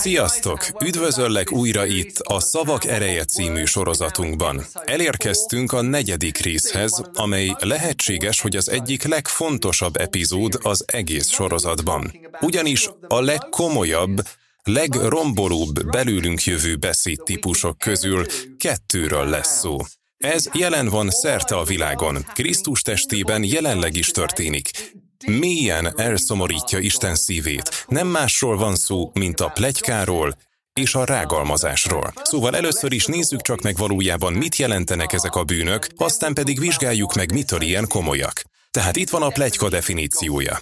[0.00, 0.66] Sziasztok!
[0.84, 4.64] Üdvözöllek újra itt a Szavak Ereje című sorozatunkban.
[4.84, 12.12] Elérkeztünk a negyedik részhez, amely lehetséges, hogy az egyik legfontosabb epizód az egész sorozatban.
[12.40, 14.16] Ugyanis a legkomolyabb,
[14.62, 18.26] legrombolóbb belőlünk jövő beszédtípusok közül
[18.56, 19.76] kettőről lesz szó.
[20.16, 24.70] Ez jelen van szerte a világon, Krisztus testében jelenleg is történik.
[25.26, 27.84] Mélyen elszomorítja Isten szívét.
[27.88, 30.36] Nem másról van szó, mint a plegykáról
[30.72, 32.12] és a rágalmazásról.
[32.22, 37.14] Szóval először is nézzük csak meg valójában, mit jelentenek ezek a bűnök, aztán pedig vizsgáljuk
[37.14, 38.42] meg, mitől ilyen komolyak.
[38.70, 40.58] Tehát itt van a plegyka definíciója.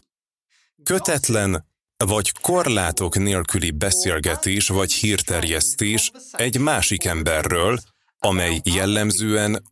[0.83, 1.67] Kötetlen
[2.05, 7.79] vagy korlátok nélküli beszélgetés vagy hírterjesztés egy másik emberről,
[8.19, 9.63] amely jellemzően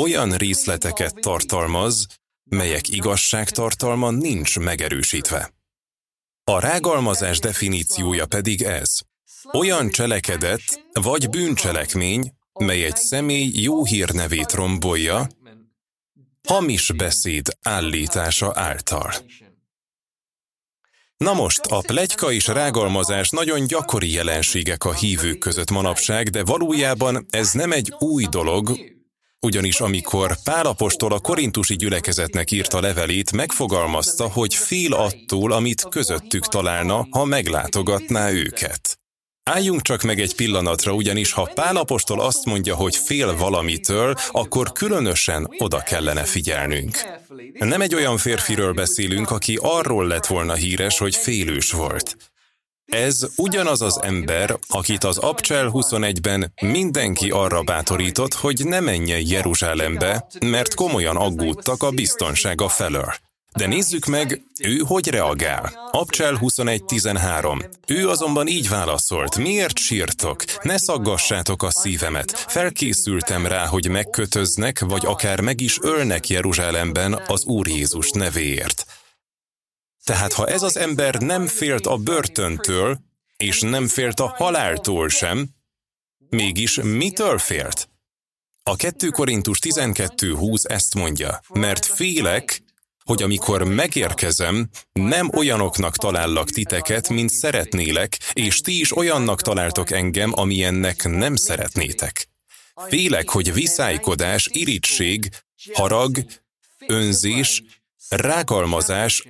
[0.00, 2.06] olyan részleteket tartalmaz,
[2.44, 5.52] melyek igazságtartalma nincs megerősítve.
[6.44, 8.98] A rágalmazás definíciója pedig ez.
[9.52, 15.28] Olyan cselekedet vagy bűncselekmény, mely egy személy jó hírnevét rombolja,
[16.48, 19.12] hamis beszéd állítása által.
[21.16, 27.26] Na most, a plegyka és rágalmazás nagyon gyakori jelenségek a hívők között manapság, de valójában
[27.30, 28.78] ez nem egy új dolog,
[29.42, 37.06] ugyanis amikor Pálapostól a korintusi gyülekezetnek írta levelét, megfogalmazta, hogy fél attól, amit közöttük találna,
[37.10, 38.98] ha meglátogatná őket.
[39.50, 45.48] Álljunk csak meg egy pillanatra, ugyanis ha Pálapostól azt mondja, hogy fél valamitől, akkor különösen
[45.58, 46.98] oda kellene figyelnünk.
[47.52, 52.31] Nem egy olyan férfiről beszélünk, aki arról lett volna híres, hogy félős volt.
[52.86, 60.26] Ez ugyanaz az ember, akit az Abcsel 21-ben mindenki arra bátorított, hogy ne menjen Jeruzsálembe,
[60.40, 63.14] mert komolyan aggódtak a biztonsága felől.
[63.56, 65.88] De nézzük meg, ő hogy reagál.
[65.90, 67.64] Abcsel 21.13.
[67.86, 70.44] Ő azonban így válaszolt, miért sírtok?
[70.62, 72.30] Ne szaggassátok a szívemet.
[72.48, 78.86] Felkészültem rá, hogy megkötöznek, vagy akár meg is ölnek Jeruzsálemben az Úr Jézus nevéért.
[80.04, 82.98] Tehát ha ez az ember nem félt a börtöntől,
[83.36, 85.48] és nem félt a haláltól sem,
[86.28, 87.88] mégis mitől félt?
[88.62, 92.62] A 2 Korintus 12.20 ezt mondja, mert félek,
[93.04, 100.32] hogy amikor megérkezem, nem olyanoknak talállak titeket, mint szeretnélek, és ti is olyannak találtok engem,
[100.34, 102.28] amilyennek nem szeretnétek.
[102.88, 105.28] Félek, hogy viszálykodás, irigység,
[105.72, 106.24] harag,
[106.86, 107.62] önzés,
[108.08, 109.24] rágalmazás,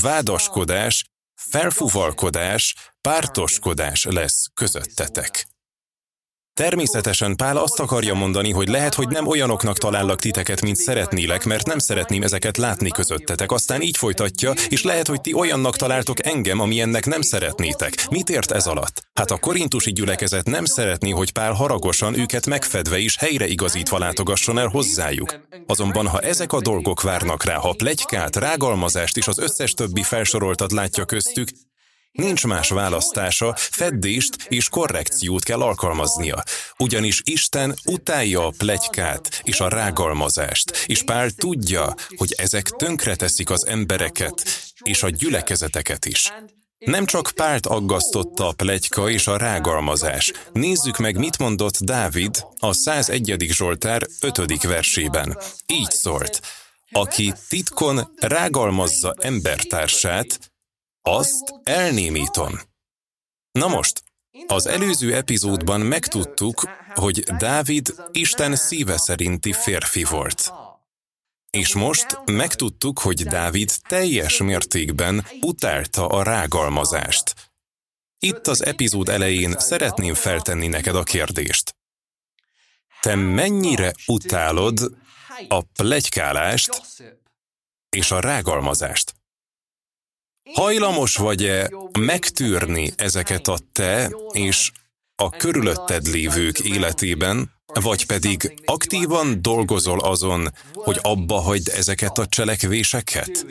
[0.00, 1.04] vádaskodás,
[1.34, 5.51] felfuvalkodás, pártoskodás lesz közöttetek.
[6.54, 11.66] Természetesen Pál azt akarja mondani, hogy lehet, hogy nem olyanoknak talállak titeket, mint szeretnélek, mert
[11.66, 13.52] nem szeretném ezeket látni közöttetek.
[13.52, 18.06] Aztán így folytatja, és lehet, hogy ti olyannak találtok engem, amilyennek nem szeretnétek.
[18.10, 19.02] Mit ért ez alatt?
[19.14, 24.68] Hát a korintusi gyülekezet nem szeretné, hogy Pál haragosan őket megfedve is helyreigazítva látogasson el
[24.68, 25.40] hozzájuk.
[25.66, 30.72] Azonban, ha ezek a dolgok várnak rá, ha plegykát, rágalmazást és az összes többi felsoroltat
[30.72, 31.48] látja köztük,
[32.12, 36.42] Nincs más választása, feddést és korrekciót kell alkalmaznia.
[36.78, 43.66] Ugyanis Isten utálja a plegykát és a rágalmazást, és Pál tudja, hogy ezek tönkreteszik az
[43.66, 44.42] embereket
[44.82, 46.32] és a gyülekezeteket is.
[46.78, 50.32] Nem csak Pált aggasztotta a plegyka és a rágalmazás.
[50.52, 53.46] Nézzük meg, mit mondott Dávid a 101.
[53.52, 54.62] Zsoltár 5.
[54.62, 55.38] versében.
[55.66, 56.40] Így szólt,
[56.90, 60.51] aki titkon rágalmazza embertársát,
[61.02, 62.60] azt elnémítom.
[63.52, 64.02] Na most,
[64.46, 70.52] az előző epizódban megtudtuk, hogy Dávid Isten szíve szerinti férfi volt.
[71.50, 77.34] És most megtudtuk, hogy Dávid teljes mértékben utálta a rágalmazást.
[78.18, 81.76] Itt az epizód elején szeretném feltenni neked a kérdést.
[83.00, 84.96] Te mennyire utálod
[85.48, 86.82] a plegykálást
[87.88, 89.21] és a rágalmazást?
[90.50, 94.70] Hajlamos vagy-e megtűrni ezeket a te és
[95.14, 103.46] a körülötted lévők életében, vagy pedig aktívan dolgozol azon, hogy abba hagyd ezeket a cselekvéseket?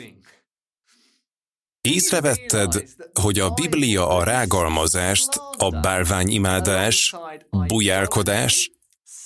[1.80, 7.14] Észrevetted, hogy a Biblia a rágalmazást, a bálványimádás,
[7.50, 8.70] bujálkodás,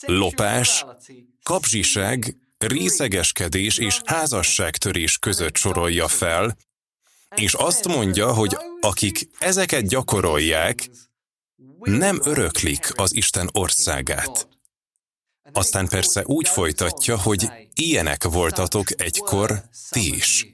[0.01, 0.85] lopás,
[1.43, 6.57] kapzsiság, részegeskedés és házasságtörés között sorolja fel,
[7.35, 10.91] és azt mondja, hogy akik ezeket gyakorolják,
[11.79, 14.49] nem öröklik az Isten országát.
[15.53, 20.47] Aztán persze úgy folytatja, hogy ilyenek voltatok egykor ti is.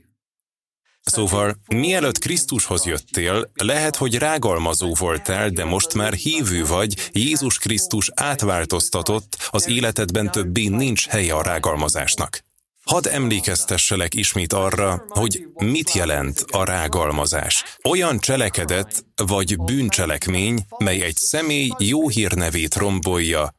[1.02, 8.10] Szóval, mielőtt Krisztushoz jöttél, lehet, hogy rágalmazó voltál, de most már hívő vagy, Jézus Krisztus
[8.14, 12.44] átváltoztatott, az életedben többé nincs helye a rágalmazásnak.
[12.82, 17.64] Hadd emlékeztesselek ismét arra, hogy mit jelent a rágalmazás.
[17.88, 23.54] Olyan cselekedet vagy bűncselekmény, mely egy személy jó hírnevét rombolja,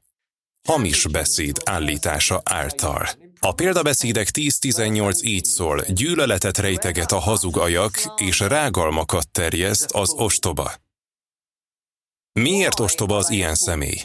[0.67, 3.09] hamis beszéd állítása által.
[3.39, 10.73] A példabeszédek 10-18 így szól, gyűlöletet rejteget a hazug ajak, és rágalmakat terjeszt az ostoba.
[12.39, 14.01] Miért ostoba az ilyen személy?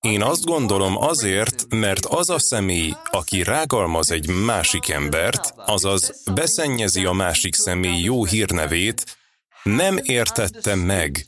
[0.00, 7.04] Én azt gondolom azért, mert az a személy, aki rágalmaz egy másik embert, azaz beszennyezi
[7.04, 9.18] a másik személy jó hírnevét,
[9.62, 11.26] nem értette meg,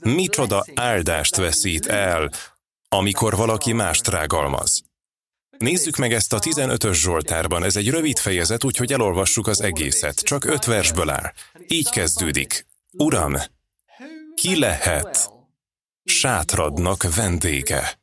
[0.00, 2.30] micsoda áldást veszít el,
[2.88, 4.82] amikor valaki mást rágalmaz.
[5.58, 10.44] Nézzük meg ezt a 15-ös Zsoltárban, ez egy rövid fejezet, úgyhogy elolvassuk az egészet, csak
[10.44, 11.32] öt versből áll.
[11.66, 12.66] Így kezdődik.
[12.92, 13.36] Uram,
[14.34, 15.30] ki lehet
[16.04, 17.98] sátradnak vendége?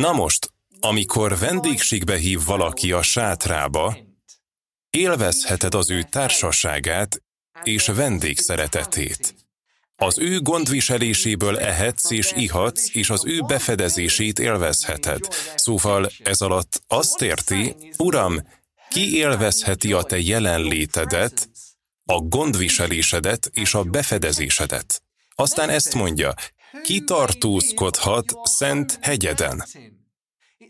[0.00, 3.96] Na most, amikor vendégségbe hív valaki a sátrába,
[4.90, 7.22] élvezheted az ő társaságát
[7.62, 9.34] és vendégszeretetét.
[9.96, 15.28] Az ő gondviseléséből ehetsz és ihatsz, és az ő befedezését élvezheted.
[15.54, 18.48] Szóval ez alatt azt érti, Uram,
[18.90, 21.48] ki élvezheti a te jelenlétedet,
[22.04, 25.02] a gondviselésedet és a befedezésedet.
[25.34, 26.34] Aztán ezt mondja,
[26.82, 29.64] ki tartózkodhat szent hegyeden?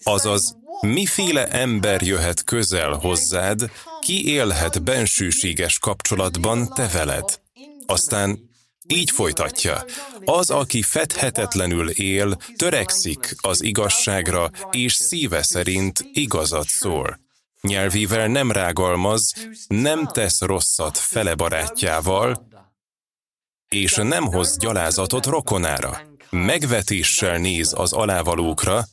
[0.03, 3.71] Azaz, miféle ember jöhet közel hozzád,
[4.01, 7.41] ki élhet bensőséges kapcsolatban te veled?
[7.87, 8.51] Aztán
[8.87, 9.85] így folytatja.
[10.25, 17.21] Az, aki fedhetetlenül él, törekszik az igazságra, és szíve szerint igazat szól.
[17.61, 19.33] Nyelvével nem rágalmaz,
[19.69, 22.49] nem tesz rosszat fele barátjával,
[23.75, 26.01] és nem hoz gyalázatot rokonára.
[26.31, 28.85] Megvetéssel néz az alávalókra,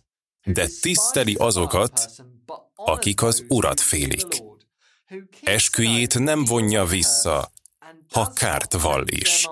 [0.44, 2.10] de tiszteli azokat,
[2.76, 4.44] akik az urat félik.
[5.42, 7.52] Esküjét nem vonja vissza,
[8.14, 9.48] ha kárt vall is.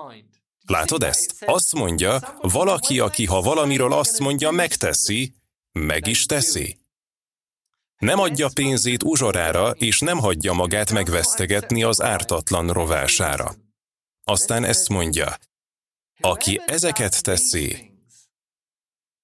[0.66, 1.34] Látod ezt?
[1.46, 5.34] Azt mondja, valaki, aki ha valamiről azt mondja, megteszi,
[5.72, 6.78] meg is teszi.
[7.98, 13.54] Nem adja pénzét uzsorára, és nem hagyja magát megvesztegetni az ártatlan rovására.
[14.28, 15.36] Aztán ezt mondja,
[16.20, 17.90] aki ezeket teszi,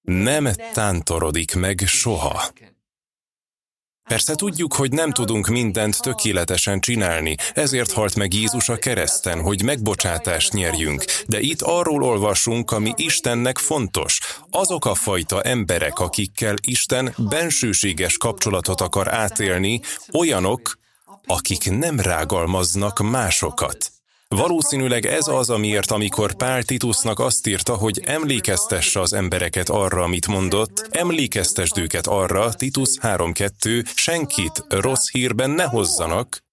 [0.01, 2.51] nem tántorodik meg soha.
[4.03, 9.63] Persze tudjuk, hogy nem tudunk mindent tökéletesen csinálni, ezért halt meg Jézus a kereszten, hogy
[9.63, 11.03] megbocsátást nyerjünk.
[11.27, 14.19] De itt arról olvasunk, ami Istennek fontos.
[14.49, 20.77] Azok a fajta emberek, akikkel Isten bensőséges kapcsolatot akar átélni, olyanok,
[21.25, 23.92] akik nem rágalmaznak másokat.
[24.35, 30.27] Valószínűleg ez az, amiért amikor Pál Titusnak azt írta, hogy emlékeztesse az embereket arra, amit
[30.27, 36.43] mondott, emlékeztesd őket arra, Titus 3.2, senkit rossz hírben ne hozzanak,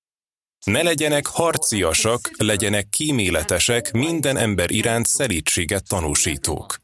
[0.64, 6.80] ne legyenek harciasak, legyenek kíméletesek, minden ember iránt szelítséget tanúsítók.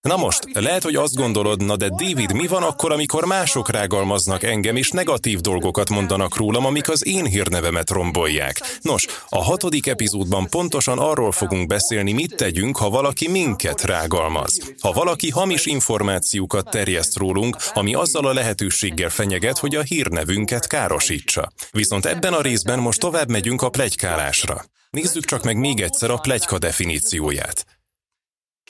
[0.00, 4.42] Na most, lehet, hogy azt gondolod, na de David, mi van akkor, amikor mások rágalmaznak
[4.42, 8.60] engem, és negatív dolgokat mondanak rólam, amik az én hírnevemet rombolják?
[8.80, 14.74] Nos, a hatodik epizódban pontosan arról fogunk beszélni, mit tegyünk, ha valaki minket rágalmaz.
[14.80, 21.52] Ha valaki hamis információkat terjeszt rólunk, ami azzal a lehetőséggel fenyeget, hogy a hírnevünket károsítsa.
[21.70, 24.64] Viszont ebben a részben most tovább megyünk a plegykálásra.
[24.90, 27.64] Nézzük csak meg még egyszer a plegyka definícióját.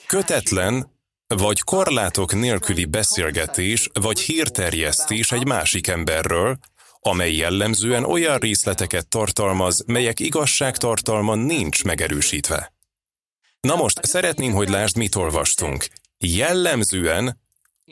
[0.07, 0.90] Kötetlen,
[1.37, 6.57] vagy korlátok nélküli beszélgetés vagy hírterjesztés egy másik emberről,
[6.99, 12.73] amely jellemzően olyan részleteket tartalmaz, melyek igazságtartalma nincs megerősítve.
[13.59, 15.87] Na most szeretném, hogy lásd, mit olvastunk.
[16.17, 17.39] Jellemzően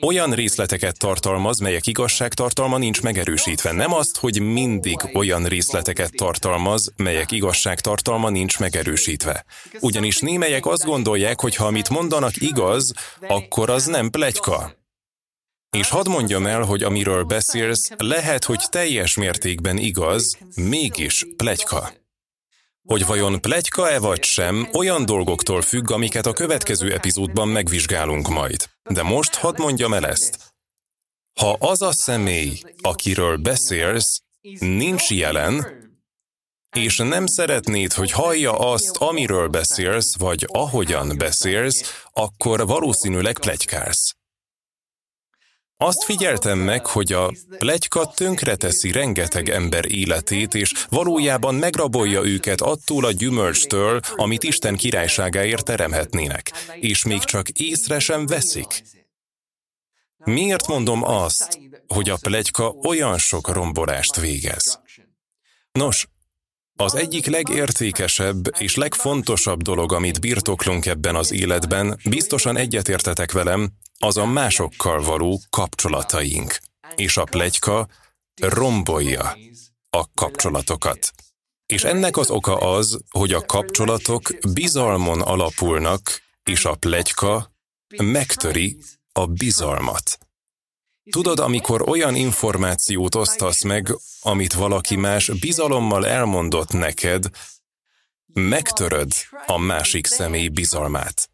[0.02, 3.72] olyan részleteket tartalmaz, melyek igazságtartalma nincs megerősítve.
[3.72, 9.44] Nem azt, hogy mindig olyan részleteket tartalmaz, melyek igazságtartalma nincs megerősítve.
[9.80, 14.78] Ugyanis némelyek azt gondolják, hogy ha amit mondanak igaz, akkor az nem plegyka.
[15.76, 21.99] És hadd mondjam el, hogy amiről beszélsz, lehet, hogy teljes mértékben igaz, mégis plegyka.
[22.90, 28.64] Hogy vajon plegyka-e vagy sem, olyan dolgoktól függ, amiket a következő epizódban megvizsgálunk majd.
[28.90, 30.54] De most hadd mondjam el ezt.
[31.40, 34.22] Ha az a személy, akiről beszélsz,
[34.58, 35.66] nincs jelen,
[36.76, 44.14] és nem szeretnéd, hogy hallja azt, amiről beszélsz, vagy ahogyan beszélsz, akkor valószínűleg plegykálsz.
[45.82, 53.04] Azt figyeltem meg, hogy a plegyka tönkreteszi rengeteg ember életét, és valójában megrabolja őket attól
[53.04, 58.82] a gyümölcstől, amit Isten királyságáért teremhetnének, és még csak észre sem veszik.
[60.24, 64.80] Miért mondom azt, hogy a plegyka olyan sok rombolást végez?
[65.72, 66.08] Nos,
[66.80, 74.16] az egyik legértékesebb és legfontosabb dolog, amit birtoklunk ebben az életben, biztosan egyetértetek velem, az
[74.16, 76.58] a másokkal való kapcsolataink.
[76.96, 77.88] És a plegyka
[78.42, 79.36] rombolja
[79.90, 81.12] a kapcsolatokat.
[81.66, 84.22] És ennek az oka az, hogy a kapcsolatok
[84.52, 87.52] bizalmon alapulnak, és a plegyka
[87.96, 88.76] megtöri
[89.12, 90.18] a bizalmat.
[91.10, 97.24] Tudod, amikor olyan információt osztasz meg, amit valaki más bizalommal elmondott neked,
[98.32, 99.12] megtöröd
[99.46, 101.30] a másik személy bizalmát.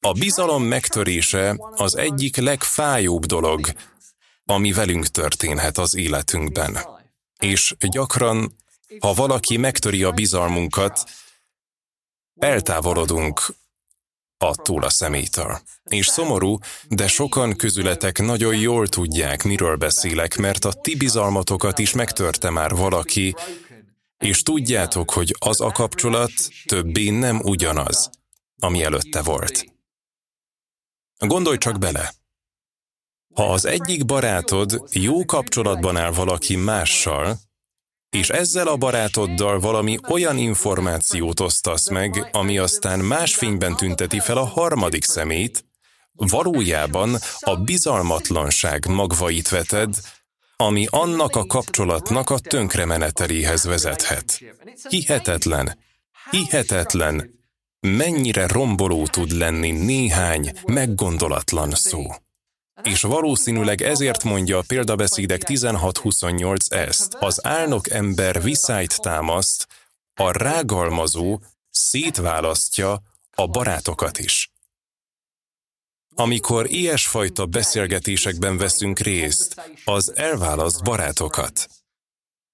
[0.00, 3.72] A bizalom megtörése az egyik legfájóbb dolog,
[4.44, 6.78] ami velünk történhet az életünkben.
[7.38, 8.56] És gyakran,
[9.00, 11.10] ha valaki megtöri a bizalmunkat,
[12.38, 13.54] eltávolodunk
[14.42, 15.60] attól a szemétől.
[15.84, 21.92] És szomorú, de sokan közületek nagyon jól tudják, miről beszélek, mert a ti bizalmatokat is
[21.92, 23.34] megtörte már valaki,
[24.18, 26.32] és tudjátok, hogy az a kapcsolat
[26.66, 28.10] többé nem ugyanaz,
[28.58, 29.64] ami előtte volt.
[31.18, 32.12] Gondolj csak bele!
[33.34, 37.38] Ha az egyik barátod jó kapcsolatban áll valaki mással,
[38.10, 44.36] és ezzel a barátoddal valami olyan információt osztasz meg, ami aztán más fényben tünteti fel
[44.36, 45.64] a harmadik szemét,
[46.12, 49.94] valójában a bizalmatlanság magvait veted,
[50.56, 54.40] ami annak a kapcsolatnak a tönkremeneteléhez vezethet.
[54.88, 55.78] Hihetetlen,
[56.30, 57.38] hihetetlen,
[57.80, 62.02] mennyire romboló tud lenni néhány meggondolatlan szó.
[62.82, 67.14] És valószínűleg ezért mondja a példabeszédek 16-28 ezt.
[67.14, 69.66] Az álnok ember viszályt támaszt,
[70.14, 74.50] a rágalmazó szétválasztja a barátokat is.
[76.14, 81.68] Amikor ilyesfajta beszélgetésekben veszünk részt, az elválaszt barátokat.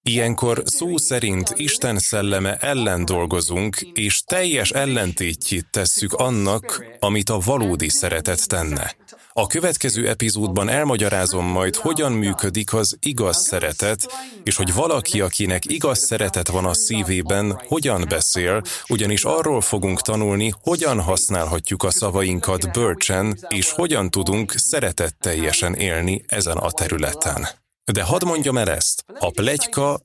[0.01, 7.89] Ilyenkor szó szerint Isten szelleme ellen dolgozunk, és teljes ellentétjét tesszük annak, amit a valódi
[7.89, 8.95] szeretet tenne.
[9.39, 14.07] A következő epizódban elmagyarázom majd, hogyan működik az igaz szeretet,
[14.43, 20.53] és hogy valaki, akinek igaz szeretet van a szívében, hogyan beszél, ugyanis arról fogunk tanulni,
[20.61, 27.47] hogyan használhatjuk a szavainkat bölcsen, és hogyan tudunk szeretetteljesen élni ezen a területen.
[27.91, 29.99] De hadd mondjam el ezt, a plegyka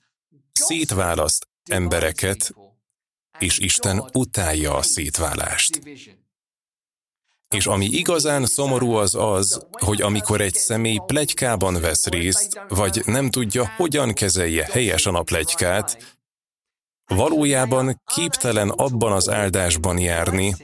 [0.52, 2.54] szétválaszt embereket,
[3.38, 5.80] és Isten utálja a szétválást.
[7.52, 13.30] És ami igazán szomorú az az, hogy amikor egy személy plegykában vesz részt, vagy nem
[13.30, 16.16] tudja, hogyan kezelje helyesen a plegykát,
[17.06, 20.54] valójában képtelen abban az áldásban járni,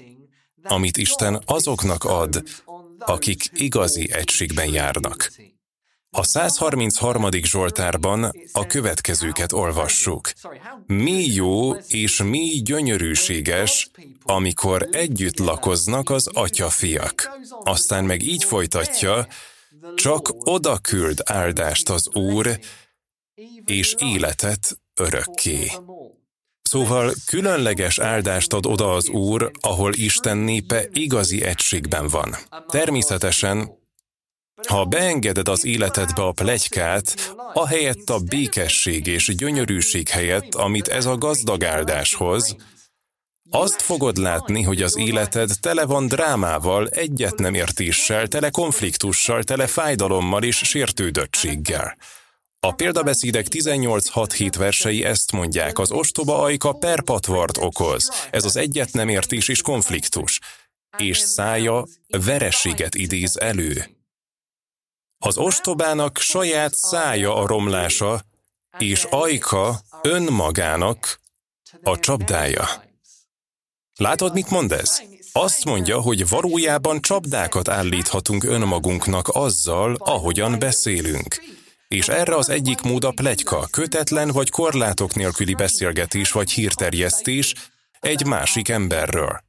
[0.62, 2.42] amit Isten azoknak ad,
[2.98, 5.30] akik igazi egységben járnak.
[6.10, 7.28] A 133.
[7.42, 10.30] Zsoltárban a következőket olvassuk.
[10.86, 13.90] Mi jó és mi gyönyörűséges,
[14.22, 17.38] amikor együtt lakoznak az atyafiak.
[17.64, 19.26] Aztán meg így folytatja,
[19.94, 22.58] csak oda küld áldást az Úr,
[23.64, 25.70] és életet örökké.
[26.62, 32.36] Szóval különleges áldást ad oda az Úr, ahol Isten népe igazi egységben van.
[32.66, 33.77] Természetesen
[34.66, 41.16] ha beengeded az életedbe a plegykát, ahelyett a békesség és gyönyörűség helyett, amit ez a
[41.16, 42.56] gazdag áldás hoz,
[43.50, 49.66] azt fogod látni, hogy az életed tele van drámával, egyet nem értéssel, tele konfliktussal, tele
[49.66, 51.96] fájdalommal és sértődöttséggel.
[52.60, 59.08] A példabeszédek 18-6-7 versei ezt mondják, az ostoba ajka perpatvart okoz, ez az egyet nem
[59.08, 60.40] értés és konfliktus,
[60.96, 63.97] és szája verességet idéz elő.
[65.18, 68.22] Az ostobának saját szája a romlása,
[68.78, 71.20] és ajka önmagának
[71.82, 72.66] a csapdája.
[73.96, 75.02] Látod, mit mond ez?
[75.32, 81.42] Azt mondja, hogy valójában csapdákat állíthatunk önmagunknak azzal, ahogyan beszélünk.
[81.88, 87.54] És erre az egyik mód a plegyka, kötetlen vagy korlátok nélküli beszélgetés vagy hírterjesztés
[88.00, 89.40] egy másik emberről.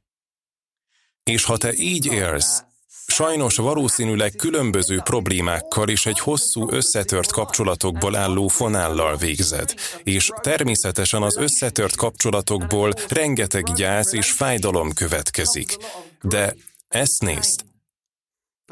[1.22, 2.62] És ha te így élsz,
[3.10, 11.36] Sajnos valószínűleg különböző problémákkal és egy hosszú összetört kapcsolatokból álló fonállal végzed, és természetesen az
[11.36, 15.76] összetört kapcsolatokból rengeteg gyász és fájdalom következik.
[16.22, 16.54] De
[16.88, 17.64] ezt nézd,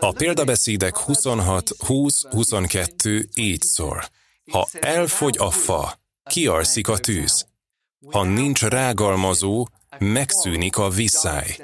[0.01, 4.05] A példabeszédek 26-20-22 így szól.
[4.51, 5.99] Ha elfogy a fa,
[6.31, 7.47] kiarszik a tűz.
[8.11, 9.69] Ha nincs rágalmazó,
[9.99, 11.57] megszűnik a viszály.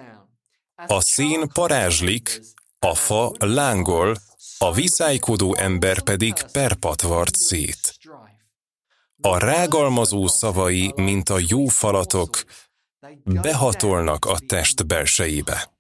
[0.87, 2.41] A szín parázslik,
[2.85, 4.17] a fa lángol,
[4.59, 7.99] a viszálykodó ember pedig perpatvart szét.
[9.21, 12.45] A rágalmazó szavai, mint a jó falatok,
[13.25, 15.73] behatolnak a test belsejébe.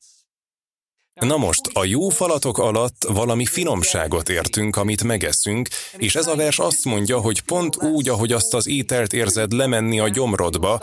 [1.14, 6.58] Na most, a jó falatok alatt valami finomságot értünk, amit megeszünk, és ez a vers
[6.58, 10.80] azt mondja, hogy pont úgy, ahogy azt az ételt érzed lemenni a gyomrodba,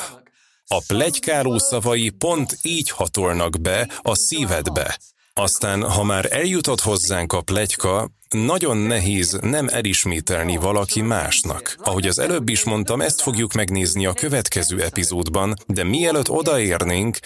[0.67, 4.97] a plegykáló szavai pont így hatolnak be a szívedbe.
[5.33, 11.75] Aztán, ha már eljutott hozzánk a plegyka, nagyon nehéz nem elismételni valaki másnak.
[11.79, 17.19] Ahogy az előbb is mondtam, ezt fogjuk megnézni a következő epizódban, de mielőtt odaérnénk,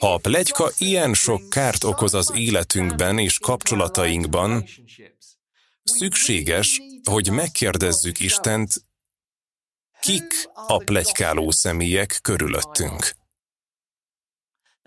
[0.00, 4.64] ha a plegyka ilyen sok kárt okoz az életünkben és kapcsolatainkban,
[5.82, 8.82] szükséges, hogy megkérdezzük Istent,
[10.00, 13.18] kik a plegykáló személyek körülöttünk.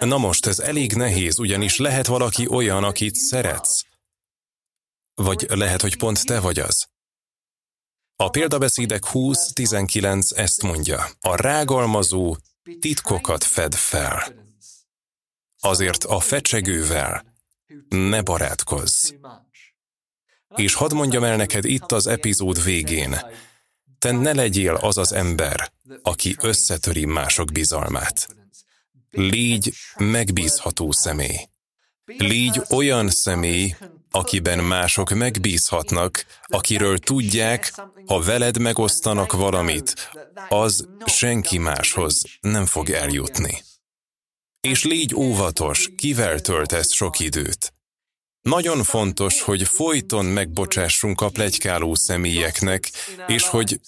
[0.03, 3.85] Na most ez elég nehéz, ugyanis lehet valaki olyan, akit szeretsz.
[5.13, 6.87] Vagy lehet, hogy pont te vagy az.
[8.15, 11.05] A példabeszédek 20-19 ezt mondja.
[11.21, 12.37] A rágalmazó
[12.79, 14.33] titkokat fed fel.
[15.59, 17.25] Azért a fecsegővel
[17.89, 19.11] ne barátkozz.
[20.55, 23.17] És hadd mondjam el neked itt az epizód végén,
[23.99, 28.42] te ne legyél az az ember, aki összetöri mások bizalmát.
[29.15, 31.47] Légy megbízható személy.
[32.05, 33.75] Légy olyan személy,
[34.11, 37.73] akiben mások megbízhatnak, akiről tudják,
[38.05, 40.09] ha veled megosztanak valamit,
[40.49, 43.63] az senki máshoz nem fog eljutni.
[44.61, 47.73] És légy óvatos, kivel töltesz sok időt.
[48.41, 52.91] Nagyon fontos, hogy folyton megbocsássunk a plegykáló személyeknek,
[53.27, 53.79] és hogy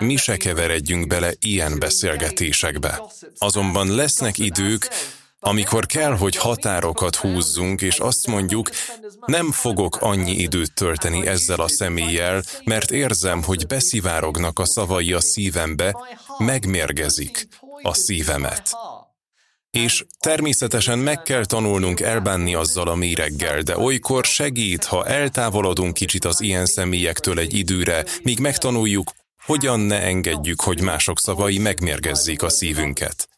[0.00, 3.02] mi se keveredjünk bele ilyen beszélgetésekbe.
[3.38, 4.88] Azonban lesznek idők,
[5.40, 8.70] amikor kell, hogy határokat húzzunk, és azt mondjuk,
[9.26, 15.20] nem fogok annyi időt tölteni ezzel a személlyel, mert érzem, hogy beszivárognak a szavai a
[15.20, 15.96] szívembe,
[16.38, 17.48] megmérgezik
[17.82, 18.76] a szívemet.
[19.70, 26.24] És természetesen meg kell tanulnunk elbánni azzal a méreggel, de olykor segít, ha eltávolodunk kicsit
[26.24, 29.10] az ilyen személyektől egy időre, míg megtanuljuk,
[29.44, 33.28] hogyan ne engedjük, hogy mások szavai megmérgezzék a szívünket.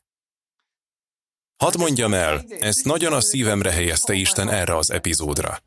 [1.56, 5.62] Hadd mondjam el, ezt nagyon a szívemre helyezte Isten erre az epizódra.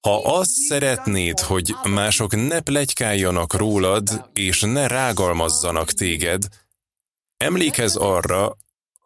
[0.00, 6.46] Ha azt szeretnéd, hogy mások ne plegykáljanak rólad, és ne rágalmazzanak téged,
[7.36, 8.56] emlékezz arra,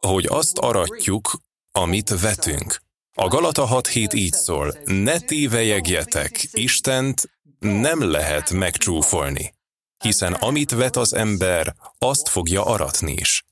[0.00, 1.38] hogy azt aratjuk,
[1.72, 2.82] amit vetünk.
[3.14, 9.54] A Galata 6.7 így szól, ne tévejegjetek, Istent nem lehet megcsúfolni,
[10.02, 13.44] hiszen amit vet az ember, azt fogja aratni is.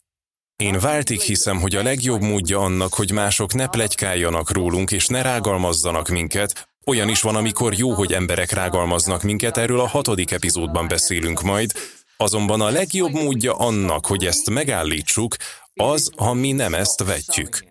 [0.57, 5.23] Én váltig hiszem, hogy a legjobb módja annak, hogy mások ne plegykáljanak rólunk és ne
[5.23, 10.89] rágalmazzanak minket, olyan is van, amikor jó, hogy emberek rágalmaznak minket, erről a hatodik epizódban
[10.89, 11.73] beszélünk majd,
[12.17, 15.37] azonban a legjobb módja annak, hogy ezt megállítsuk,
[15.75, 17.65] az, ha mi nem ezt vetjük.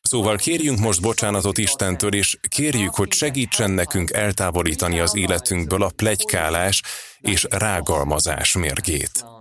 [0.00, 6.82] Szóval kérjünk most bocsánatot Istentől, és kérjük, hogy segítsen nekünk eltávolítani az életünkből a plegykálás
[7.26, 9.35] és rágalmazás mérgét.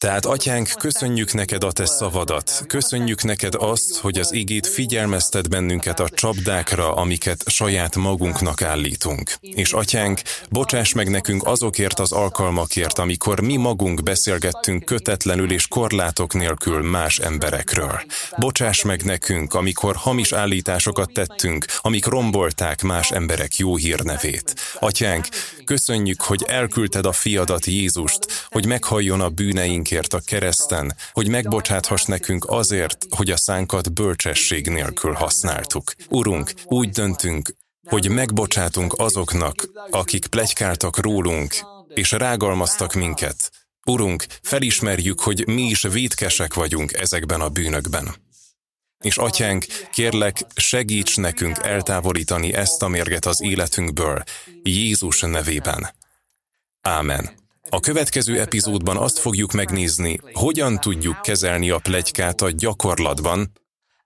[0.00, 6.00] Tehát, atyánk, köszönjük neked a te szavadat, köszönjük neked azt, hogy az igét figyelmeztet bennünket
[6.00, 9.32] a csapdákra, amiket saját magunknak állítunk.
[9.40, 16.34] És atyánk, bocsáss meg nekünk azokért az alkalmakért, amikor mi magunk beszélgettünk kötetlenül és korlátok
[16.34, 18.00] nélkül más emberekről.
[18.38, 24.54] Bocsáss meg nekünk, amikor hamis állításokat tettünk, amik rombolták más emberek jó hírnevét.
[24.78, 25.26] Atyánk,
[25.64, 32.04] köszönjük, hogy elküldted a fiadat Jézust, hogy meghalljon a bűneink bűneinkért a kereszten, hogy megbocsáthass
[32.04, 35.92] nekünk azért, hogy a szánkat bölcsesség nélkül használtuk.
[36.08, 37.54] Urunk, úgy döntünk,
[37.88, 41.54] hogy megbocsátunk azoknak, akik plegykáltak rólunk,
[41.94, 43.50] és rágalmaztak minket.
[43.86, 48.14] Urunk, felismerjük, hogy mi is védkesek vagyunk ezekben a bűnökben.
[49.04, 54.22] És atyánk, kérlek, segíts nekünk eltávolítani ezt a mérget az életünkből,
[54.62, 55.90] Jézus nevében.
[56.80, 57.40] Ámen.
[57.72, 63.52] A következő epizódban azt fogjuk megnézni, hogyan tudjuk kezelni a plegykát a gyakorlatban,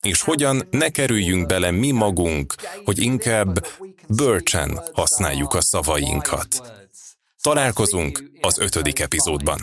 [0.00, 3.66] és hogyan ne kerüljünk bele mi magunk, hogy inkább
[4.09, 6.72] bölcsen használjuk a szavainkat.
[7.42, 9.59] Találkozunk az ötödik epizódban.